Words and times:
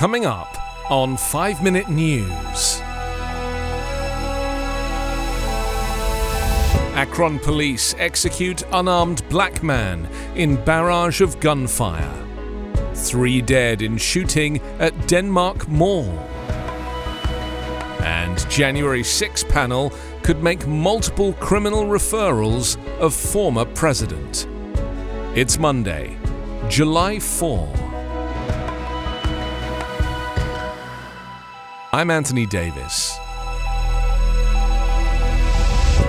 Coming 0.00 0.24
up 0.24 0.56
on 0.90 1.18
5 1.18 1.62
Minute 1.62 1.90
News. 1.90 2.80
Akron 6.96 7.38
police 7.38 7.94
execute 7.98 8.62
unarmed 8.72 9.22
black 9.28 9.62
man 9.62 10.08
in 10.36 10.56
barrage 10.64 11.20
of 11.20 11.38
gunfire. 11.38 12.26
Three 12.94 13.42
dead 13.42 13.82
in 13.82 13.98
shooting 13.98 14.62
at 14.78 15.06
Denmark 15.06 15.68
Mall. 15.68 16.08
And 18.00 18.48
January 18.48 19.04
6 19.04 19.44
panel 19.44 19.92
could 20.22 20.42
make 20.42 20.66
multiple 20.66 21.34
criminal 21.34 21.84
referrals 21.84 22.82
of 23.00 23.12
former 23.12 23.66
president. 23.66 24.46
It's 25.34 25.58
Monday, 25.58 26.16
July 26.70 27.18
4. 27.18 27.89
I'm 31.92 32.08
Anthony 32.08 32.46
Davis. 32.46 33.18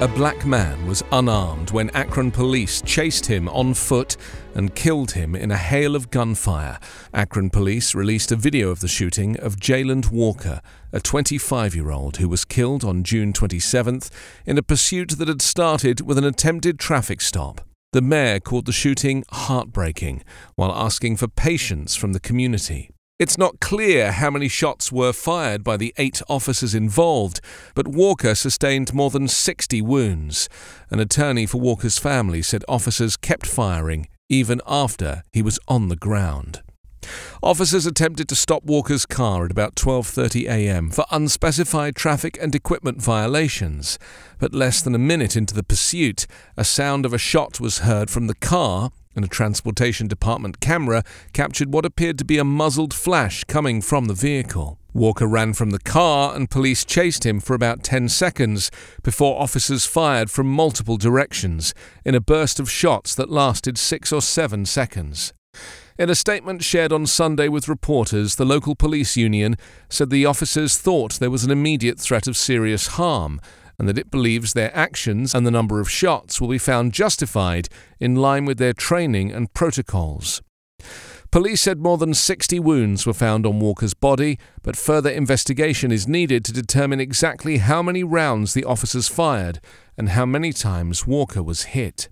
A 0.00 0.08
black 0.14 0.46
man 0.46 0.86
was 0.86 1.02
unarmed 1.10 1.72
when 1.72 1.90
Akron 1.90 2.30
police 2.30 2.80
chased 2.82 3.26
him 3.26 3.48
on 3.48 3.74
foot 3.74 4.16
and 4.54 4.76
killed 4.76 5.10
him 5.12 5.34
in 5.34 5.50
a 5.50 5.56
hail 5.56 5.96
of 5.96 6.12
gunfire. 6.12 6.78
Akron 7.12 7.50
police 7.50 7.92
released 7.92 8.30
a 8.30 8.36
video 8.36 8.70
of 8.70 8.78
the 8.78 8.86
shooting 8.86 9.36
of 9.40 9.56
Jayland 9.56 10.12
Walker, 10.12 10.60
a 10.92 11.00
25 11.00 11.74
year 11.74 11.90
old 11.90 12.18
who 12.18 12.28
was 12.28 12.44
killed 12.44 12.84
on 12.84 13.02
June 13.02 13.32
27th 13.32 14.10
in 14.46 14.56
a 14.56 14.62
pursuit 14.62 15.18
that 15.18 15.26
had 15.26 15.42
started 15.42 16.02
with 16.02 16.18
an 16.18 16.24
attempted 16.24 16.78
traffic 16.78 17.20
stop. 17.20 17.62
The 17.92 18.00
mayor 18.00 18.38
called 18.38 18.66
the 18.66 18.72
shooting 18.72 19.24
heartbreaking 19.32 20.22
while 20.54 20.72
asking 20.72 21.16
for 21.16 21.26
patience 21.26 21.96
from 21.96 22.12
the 22.12 22.20
community. 22.20 22.93
It's 23.16 23.38
not 23.38 23.60
clear 23.60 24.10
how 24.10 24.28
many 24.28 24.48
shots 24.48 24.90
were 24.90 25.12
fired 25.12 25.62
by 25.62 25.76
the 25.76 25.94
eight 25.98 26.20
officers 26.28 26.74
involved, 26.74 27.40
but 27.76 27.86
Walker 27.86 28.34
sustained 28.34 28.92
more 28.92 29.08
than 29.08 29.28
60 29.28 29.80
wounds. 29.82 30.48
An 30.90 30.98
attorney 30.98 31.46
for 31.46 31.60
Walker's 31.60 31.96
family 31.96 32.42
said 32.42 32.64
officers 32.68 33.16
kept 33.16 33.46
firing 33.46 34.08
even 34.28 34.60
after 34.66 35.22
he 35.32 35.42
was 35.42 35.60
on 35.68 35.90
the 35.90 35.96
ground. 35.96 36.60
Officers 37.40 37.86
attempted 37.86 38.28
to 38.30 38.34
stop 38.34 38.64
Walker's 38.64 39.06
car 39.06 39.44
at 39.44 39.52
about 39.52 39.76
12:30 39.76 40.48
a.m. 40.48 40.90
for 40.90 41.04
unspecified 41.12 41.94
traffic 41.94 42.36
and 42.42 42.52
equipment 42.52 43.00
violations, 43.00 43.96
but 44.40 44.52
less 44.54 44.82
than 44.82 44.94
a 44.94 44.98
minute 44.98 45.36
into 45.36 45.54
the 45.54 45.62
pursuit, 45.62 46.26
a 46.56 46.64
sound 46.64 47.06
of 47.06 47.12
a 47.12 47.18
shot 47.18 47.60
was 47.60 47.78
heard 47.78 48.10
from 48.10 48.26
the 48.26 48.34
car 48.34 48.90
and 49.14 49.24
a 49.24 49.28
transportation 49.28 50.08
department 50.08 50.60
camera 50.60 51.02
captured 51.32 51.72
what 51.72 51.84
appeared 51.84 52.18
to 52.18 52.24
be 52.24 52.38
a 52.38 52.44
muzzled 52.44 52.94
flash 52.94 53.44
coming 53.44 53.80
from 53.80 54.06
the 54.06 54.14
vehicle. 54.14 54.78
Walker 54.92 55.26
ran 55.26 55.54
from 55.54 55.70
the 55.70 55.80
car 55.80 56.36
and 56.36 56.48
police 56.48 56.84
chased 56.84 57.26
him 57.26 57.40
for 57.40 57.54
about 57.54 57.82
10 57.82 58.08
seconds 58.08 58.70
before 59.02 59.40
officers 59.40 59.84
fired 59.84 60.30
from 60.30 60.46
multiple 60.46 60.96
directions 60.96 61.74
in 62.04 62.14
a 62.14 62.20
burst 62.20 62.60
of 62.60 62.70
shots 62.70 63.14
that 63.16 63.30
lasted 63.30 63.76
6 63.76 64.12
or 64.12 64.22
7 64.22 64.64
seconds. 64.66 65.32
In 65.98 66.10
a 66.10 66.14
statement 66.14 66.64
shared 66.64 66.92
on 66.92 67.06
Sunday 67.06 67.48
with 67.48 67.68
reporters, 67.68 68.34
the 68.34 68.44
local 68.44 68.74
police 68.74 69.16
union 69.16 69.56
said 69.88 70.10
the 70.10 70.26
officers 70.26 70.76
thought 70.76 71.14
there 71.14 71.30
was 71.30 71.44
an 71.44 71.52
immediate 71.52 72.00
threat 72.00 72.26
of 72.26 72.36
serious 72.36 72.88
harm 72.88 73.40
and 73.78 73.88
that 73.88 73.98
it 73.98 74.10
believes 74.10 74.52
their 74.52 74.74
actions 74.76 75.34
and 75.34 75.46
the 75.46 75.50
number 75.50 75.80
of 75.80 75.90
shots 75.90 76.40
will 76.40 76.48
be 76.48 76.58
found 76.58 76.92
justified 76.92 77.68
in 78.00 78.16
line 78.16 78.44
with 78.44 78.58
their 78.58 78.72
training 78.72 79.32
and 79.32 79.52
protocols. 79.54 80.42
Police 81.30 81.62
said 81.62 81.80
more 81.80 81.98
than 81.98 82.14
60 82.14 82.60
wounds 82.60 83.06
were 83.06 83.12
found 83.12 83.44
on 83.44 83.58
Walker's 83.58 83.92
body, 83.92 84.38
but 84.62 84.76
further 84.76 85.10
investigation 85.10 85.90
is 85.90 86.06
needed 86.06 86.44
to 86.44 86.52
determine 86.52 87.00
exactly 87.00 87.58
how 87.58 87.82
many 87.82 88.04
rounds 88.04 88.54
the 88.54 88.62
officers 88.62 89.08
fired 89.08 89.58
and 89.98 90.10
how 90.10 90.24
many 90.24 90.52
times 90.52 91.08
Walker 91.08 91.42
was 91.42 91.64
hit. 91.74 92.08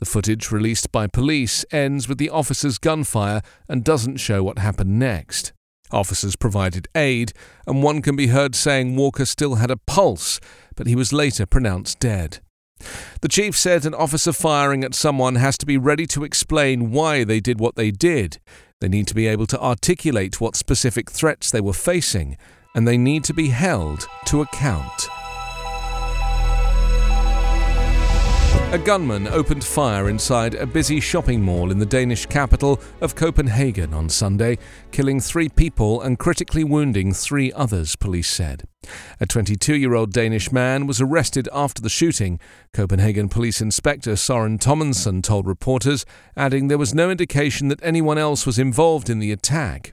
The 0.00 0.04
footage 0.04 0.50
released 0.50 0.92
by 0.92 1.06
police 1.06 1.64
ends 1.70 2.08
with 2.08 2.18
the 2.18 2.28
officer's 2.28 2.76
gunfire 2.76 3.40
and 3.68 3.84
doesn't 3.84 4.18
show 4.18 4.42
what 4.42 4.58
happened 4.58 4.98
next. 4.98 5.54
Officers 5.92 6.36
provided 6.36 6.88
aid, 6.94 7.32
and 7.66 7.82
one 7.82 8.02
can 8.02 8.16
be 8.16 8.28
heard 8.28 8.54
saying 8.54 8.96
Walker 8.96 9.26
still 9.26 9.56
had 9.56 9.70
a 9.70 9.76
pulse, 9.76 10.40
but 10.74 10.86
he 10.86 10.96
was 10.96 11.12
later 11.12 11.46
pronounced 11.46 12.00
dead. 12.00 12.40
The 13.20 13.28
chief 13.28 13.56
said 13.56 13.84
an 13.84 13.94
officer 13.94 14.32
firing 14.32 14.82
at 14.82 14.94
someone 14.94 15.36
has 15.36 15.56
to 15.58 15.66
be 15.66 15.76
ready 15.76 16.06
to 16.08 16.24
explain 16.24 16.90
why 16.90 17.24
they 17.24 17.40
did 17.40 17.60
what 17.60 17.76
they 17.76 17.90
did. 17.90 18.40
They 18.80 18.88
need 18.88 19.06
to 19.08 19.14
be 19.14 19.28
able 19.28 19.46
to 19.46 19.60
articulate 19.60 20.40
what 20.40 20.56
specific 20.56 21.10
threats 21.10 21.50
they 21.50 21.60
were 21.60 21.72
facing, 21.72 22.36
and 22.74 22.88
they 22.88 22.98
need 22.98 23.22
to 23.24 23.34
be 23.34 23.48
held 23.48 24.08
to 24.26 24.40
account. 24.40 25.08
A 28.72 28.78
gunman 28.78 29.28
opened 29.28 29.64
fire 29.64 30.08
inside 30.08 30.54
a 30.54 30.64
busy 30.64 30.98
shopping 30.98 31.42
mall 31.42 31.70
in 31.70 31.78
the 31.78 31.84
Danish 31.84 32.24
capital 32.24 32.80
of 33.02 33.14
Copenhagen 33.14 33.92
on 33.92 34.08
Sunday, 34.08 34.56
killing 34.92 35.20
three 35.20 35.50
people 35.50 36.00
and 36.00 36.18
critically 36.18 36.64
wounding 36.64 37.12
three 37.12 37.52
others, 37.52 37.96
police 37.96 38.30
said. 38.30 38.62
A 39.20 39.26
22 39.26 39.76
year 39.76 39.92
old 39.92 40.10
Danish 40.14 40.50
man 40.50 40.86
was 40.86 41.02
arrested 41.02 41.50
after 41.52 41.82
the 41.82 41.90
shooting, 41.90 42.40
Copenhagen 42.72 43.28
Police 43.28 43.60
Inspector 43.60 44.16
Soren 44.16 44.58
Thomassen 44.58 45.22
told 45.22 45.46
reporters, 45.46 46.06
adding 46.34 46.68
there 46.68 46.78
was 46.78 46.94
no 46.94 47.10
indication 47.10 47.68
that 47.68 47.82
anyone 47.82 48.16
else 48.16 48.46
was 48.46 48.58
involved 48.58 49.10
in 49.10 49.18
the 49.18 49.32
attack. 49.32 49.92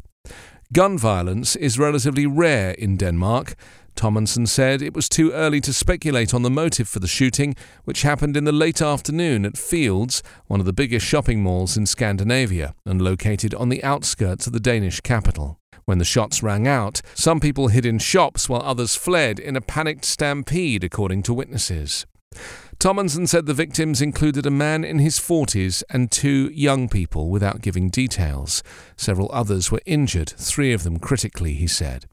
Gun 0.72 0.98
violence 0.98 1.58
is 1.58 1.78
relatively 1.78 2.26
rare 2.26 2.72
in 2.72 2.96
Denmark. 2.96 3.56
Thomassen 3.96 4.48
said 4.48 4.82
it 4.82 4.94
was 4.94 5.10
too 5.10 5.32
early 5.32 5.62
to 5.62 5.74
speculate 5.74 6.34
on 6.34 6.42
the 6.42 6.50
motive 6.50 6.88
for 6.88 7.00
the 7.00 7.08
shooting, 7.08 7.56
which 7.84 8.04
happened 8.04 8.38
in 8.38 8.46
the 8.46 8.52
late 8.52 8.82
afternoon 8.82 9.46
at 9.46 9.58
Fields, 9.58 10.24
one 10.48 10.60
of 10.60 10.66
the 10.66 10.74
biggest 10.74 11.06
shopping 11.06 11.44
malls 11.44 11.78
in 11.78 11.86
Scandinavia 11.86 12.76
and 12.86 13.02
located 13.02 13.54
on 13.54 13.70
the 13.70 13.84
outskirts 13.84 14.48
of 14.48 14.54
the 14.54 14.60
Danish 14.60 15.02
capital. 15.02 15.60
When 15.86 15.98
the 15.98 16.06
shots 16.06 16.44
rang 16.44 16.68
out, 16.68 17.02
some 17.16 17.40
people 17.40 17.70
hid 17.70 17.86
in 17.86 17.98
shops 17.98 18.48
while 18.48 18.62
others 18.62 18.96
fled 18.96 19.40
in 19.40 19.56
a 19.56 19.62
panicked 19.62 20.06
stampede, 20.06 20.84
according 20.84 21.24
to 21.24 21.34
witnesses. 21.34 22.06
Thomassen 22.80 23.28
said 23.28 23.46
the 23.46 23.54
victims 23.54 24.02
included 24.02 24.46
a 24.46 24.52
man 24.52 24.86
in 24.86 25.00
his 25.00 25.20
40s 25.20 25.84
and 25.90 26.12
two 26.12 26.50
young 26.54 26.88
people 26.88 27.30
without 27.30 27.62
giving 27.62 27.90
details. 27.90 28.64
Several 28.96 29.30
others 29.34 29.72
were 29.72 29.82
injured, 29.86 30.30
three 30.30 30.72
of 30.72 30.84
them 30.84 31.00
critically, 31.00 31.56
he 31.56 31.68
said. 31.68 32.06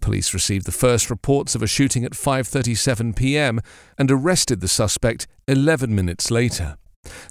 Police 0.00 0.32
received 0.34 0.66
the 0.66 0.72
first 0.72 1.10
reports 1.10 1.54
of 1.54 1.62
a 1.62 1.66
shooting 1.66 2.04
at 2.04 2.12
5:37 2.12 3.16
p.m. 3.16 3.60
and 3.98 4.10
arrested 4.10 4.60
the 4.60 4.68
suspect 4.68 5.26
11 5.46 5.94
minutes 5.94 6.30
later. 6.30 6.76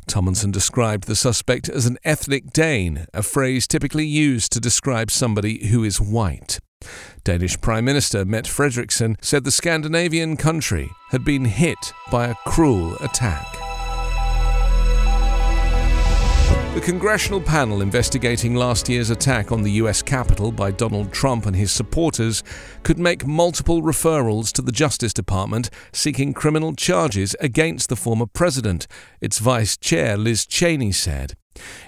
Thomassen 0.07 0.51
described 0.51 1.05
the 1.05 1.15
suspect 1.15 1.69
as 1.69 1.85
an 1.85 1.97
ethnic 2.03 2.51
Dane, 2.51 3.05
a 3.13 3.21
phrase 3.21 3.67
typically 3.67 4.05
used 4.05 4.51
to 4.53 4.59
describe 4.59 5.11
somebody 5.11 5.67
who 5.67 5.83
is 5.83 6.01
white. 6.01 6.59
Danish 7.23 7.59
Prime 7.59 7.85
Minister 7.85 8.25
Mette 8.25 8.45
Frederiksen 8.45 9.15
said 9.21 9.43
the 9.43 9.51
Scandinavian 9.51 10.37
country 10.37 10.89
had 11.09 11.25
been 11.25 11.45
hit 11.45 11.93
by 12.11 12.27
a 12.27 12.35
cruel 12.45 12.95
attack. 13.01 13.66
The 16.77 16.83
congressional 16.83 17.41
panel 17.41 17.81
investigating 17.81 18.53
last 18.53 18.87
year's 18.87 19.09
attack 19.09 19.51
on 19.51 19.63
the 19.63 19.71
US 19.81 20.03
Capitol 20.03 20.51
by 20.51 20.69
Donald 20.69 21.11
Trump 21.11 21.47
and 21.47 21.55
his 21.55 21.71
supporters 21.71 22.43
could 22.83 22.99
make 22.99 23.25
multiple 23.25 23.81
referrals 23.81 24.51
to 24.51 24.61
the 24.61 24.71
Justice 24.71 25.11
Department 25.11 25.71
seeking 25.91 26.35
criminal 26.35 26.75
charges 26.75 27.35
against 27.39 27.89
the 27.89 27.95
former 27.95 28.27
president, 28.27 28.85
its 29.21 29.39
vice 29.39 29.75
chair 29.75 30.17
Liz 30.17 30.45
Cheney 30.45 30.91
said. 30.91 31.33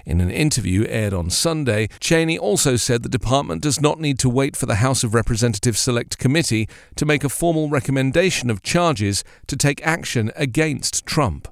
In 0.04 0.20
an 0.20 0.32
interview 0.32 0.84
aired 0.88 1.14
on 1.14 1.30
Sunday, 1.30 1.86
Cheney 2.00 2.36
also 2.36 2.74
said 2.74 3.04
the 3.04 3.08
department 3.08 3.62
does 3.62 3.80
not 3.80 4.00
need 4.00 4.18
to 4.18 4.28
wait 4.28 4.56
for 4.56 4.66
the 4.66 4.82
House 4.82 5.04
of 5.04 5.14
Representatives 5.14 5.78
Select 5.78 6.18
Committee 6.18 6.68
to 6.96 7.06
make 7.06 7.22
a 7.22 7.28
formal 7.28 7.68
recommendation 7.68 8.50
of 8.50 8.64
charges 8.64 9.22
to 9.46 9.56
take 9.56 9.86
action 9.86 10.32
against 10.34 11.06
Trump. 11.06 11.46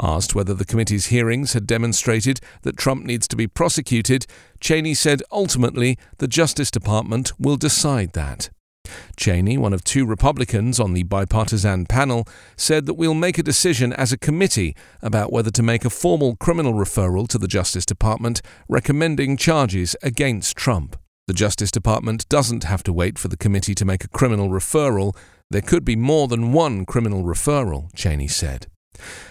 Asked 0.00 0.34
whether 0.34 0.54
the 0.54 0.64
committee's 0.64 1.06
hearings 1.06 1.52
had 1.52 1.66
demonstrated 1.66 2.40
that 2.62 2.76
Trump 2.76 3.04
needs 3.04 3.28
to 3.28 3.36
be 3.36 3.46
prosecuted, 3.46 4.26
Cheney 4.60 4.94
said 4.94 5.22
ultimately 5.30 5.98
the 6.18 6.28
Justice 6.28 6.70
Department 6.70 7.32
will 7.38 7.56
decide 7.56 8.12
that. 8.12 8.50
Cheney, 9.16 9.56
one 9.56 9.72
of 9.72 9.84
two 9.84 10.04
Republicans 10.04 10.80
on 10.80 10.92
the 10.92 11.04
bipartisan 11.04 11.86
panel, 11.86 12.26
said 12.56 12.86
that 12.86 12.94
we'll 12.94 13.14
make 13.14 13.38
a 13.38 13.42
decision 13.42 13.92
as 13.92 14.12
a 14.12 14.18
committee 14.18 14.74
about 15.00 15.32
whether 15.32 15.50
to 15.50 15.62
make 15.62 15.84
a 15.84 15.90
formal 15.90 16.36
criminal 16.36 16.74
referral 16.74 17.28
to 17.28 17.38
the 17.38 17.48
Justice 17.48 17.86
Department 17.86 18.42
recommending 18.68 19.36
charges 19.36 19.96
against 20.02 20.56
Trump. 20.56 20.96
The 21.28 21.34
Justice 21.34 21.70
Department 21.70 22.28
doesn't 22.28 22.64
have 22.64 22.82
to 22.82 22.92
wait 22.92 23.18
for 23.18 23.28
the 23.28 23.36
committee 23.36 23.74
to 23.76 23.84
make 23.84 24.04
a 24.04 24.08
criminal 24.08 24.48
referral. 24.48 25.16
There 25.50 25.62
could 25.62 25.84
be 25.84 25.96
more 25.96 26.26
than 26.26 26.52
one 26.52 26.84
criminal 26.84 27.22
referral, 27.22 27.94
Cheney 27.94 28.28
said. 28.28 28.66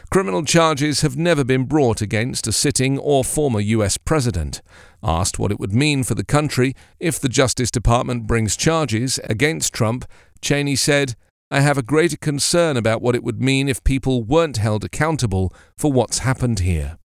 Criminal 0.10 0.44
charges 0.44 1.02
have 1.02 1.16
never 1.18 1.44
been 1.44 1.66
brought 1.66 2.02
against 2.02 2.48
a 2.48 2.52
sitting 2.52 2.98
or 3.00 3.24
former 3.24 3.60
US 3.60 3.98
president. 3.98 4.62
Asked 5.04 5.40
what 5.40 5.52
it 5.52 5.60
would 5.60 5.74
mean 5.74 6.04
for 6.04 6.16
the 6.16 6.24
country 6.24 6.76
if 7.00 7.20
the 7.20 7.30
Justice 7.30 7.72
Department 7.72 8.28
brings 8.28 8.56
charges 8.56 9.20
against 9.24 9.74
Trump, 9.74 10.06
Cheney 10.42 10.76
said, 10.76 11.16
I 11.50 11.60
have 11.60 11.78
a 11.78 11.84
greater 11.84 12.18
concern 12.18 12.78
about 12.78 13.02
what 13.02 13.16
it 13.16 13.24
would 13.24 13.42
mean 13.42 13.68
if 13.68 13.84
people 13.84 14.24
weren't 14.24 14.58
held 14.58 14.84
accountable 14.84 15.54
for 15.78 15.92
what's 15.92 16.20
happened 16.20 16.60
here. 16.60 16.98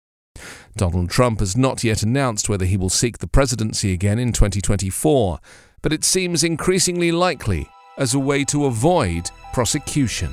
Donald 0.76 1.08
Trump 1.08 1.40
has 1.40 1.56
not 1.56 1.84
yet 1.84 2.02
announced 2.02 2.48
whether 2.48 2.64
he 2.64 2.76
will 2.76 2.90
seek 2.90 3.18
the 3.18 3.26
presidency 3.26 3.92
again 3.92 4.18
in 4.18 4.32
2024, 4.32 5.38
but 5.82 5.92
it 5.92 6.04
seems 6.04 6.44
increasingly 6.44 7.12
likely 7.12 7.68
as 7.96 8.12
a 8.12 8.18
way 8.18 8.44
to 8.44 8.66
avoid 8.66 9.30
prosecution. 9.52 10.32